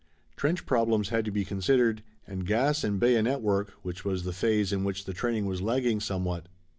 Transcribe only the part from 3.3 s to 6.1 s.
work which was the phase in which the training was lagging